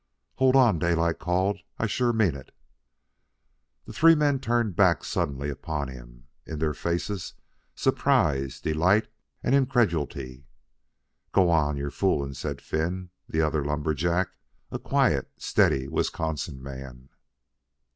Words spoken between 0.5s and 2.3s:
on," Daylight called. "I sure